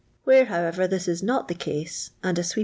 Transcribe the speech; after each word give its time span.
WluTf, 0.25 0.47
however, 0.47 0.87
this 0.87 1.07
is 1.07 1.21
not 1.21 1.47
the 1.47 1.53
ca.xe. 1.53 2.09
and; 2.23 2.39
a 2.39 2.41
"wri'p. 2.41 2.59